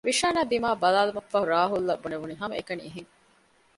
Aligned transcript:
ވިޝާންއާ 0.07 0.43
ދިމާއަށް 0.51 0.81
ބަލާލުމަށްފަހު 0.83 1.45
ރާހުލްއަށް 1.53 2.01
ބުނެވުނީ 2.03 2.33
ހަމައެކަނި 2.41 2.81
އެހެން 2.85 3.11